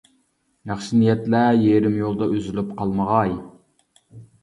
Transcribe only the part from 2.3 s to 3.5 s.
ئۈزۈلۈپ قالمىغاي!